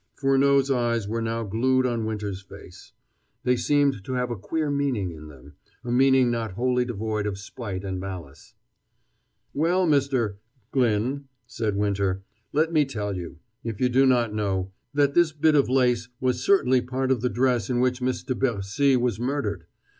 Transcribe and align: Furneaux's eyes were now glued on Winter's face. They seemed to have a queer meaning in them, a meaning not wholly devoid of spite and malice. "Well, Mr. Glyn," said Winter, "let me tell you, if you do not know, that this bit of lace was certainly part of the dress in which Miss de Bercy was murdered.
Furneaux's 0.15 0.71
eyes 0.71 1.07
were 1.07 1.21
now 1.21 1.43
glued 1.43 1.85
on 1.85 2.05
Winter's 2.07 2.41
face. 2.41 2.91
They 3.43 3.55
seemed 3.55 4.03
to 4.05 4.13
have 4.13 4.31
a 4.31 4.35
queer 4.35 4.71
meaning 4.71 5.11
in 5.11 5.27
them, 5.27 5.53
a 5.83 5.91
meaning 5.91 6.31
not 6.31 6.53
wholly 6.53 6.85
devoid 6.85 7.27
of 7.27 7.37
spite 7.37 7.83
and 7.83 7.99
malice. 7.99 8.55
"Well, 9.53 9.85
Mr. 9.85 10.37
Glyn," 10.71 11.25
said 11.45 11.75
Winter, 11.75 12.23
"let 12.51 12.73
me 12.73 12.83
tell 12.83 13.15
you, 13.15 13.37
if 13.63 13.79
you 13.79 13.89
do 13.89 14.07
not 14.07 14.33
know, 14.33 14.71
that 14.91 15.13
this 15.13 15.33
bit 15.33 15.53
of 15.53 15.69
lace 15.69 16.07
was 16.19 16.43
certainly 16.43 16.81
part 16.81 17.11
of 17.11 17.21
the 17.21 17.29
dress 17.29 17.69
in 17.69 17.79
which 17.79 18.01
Miss 18.01 18.23
de 18.23 18.33
Bercy 18.33 18.97
was 18.97 19.19
murdered. 19.19 19.67